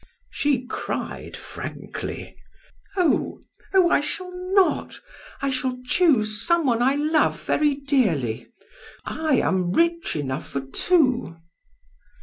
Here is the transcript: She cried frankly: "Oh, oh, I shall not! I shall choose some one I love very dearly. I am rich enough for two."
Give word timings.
She 0.31 0.65
cried 0.65 1.37
frankly: 1.37 2.35
"Oh, 2.97 3.41
oh, 3.71 3.91
I 3.91 4.01
shall 4.01 4.31
not! 4.55 4.99
I 5.43 5.51
shall 5.51 5.77
choose 5.85 6.41
some 6.41 6.65
one 6.65 6.81
I 6.81 6.95
love 6.95 7.39
very 7.43 7.75
dearly. 7.75 8.47
I 9.05 9.35
am 9.35 9.73
rich 9.73 10.15
enough 10.15 10.47
for 10.49 10.61
two." 10.61 11.37